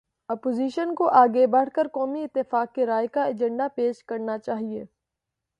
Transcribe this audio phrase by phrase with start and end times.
[0.29, 4.85] Opposition کو آگے بڑھ کر قومی اتفاق رائے کا ایجنڈا پیش کرنا چاہیے۔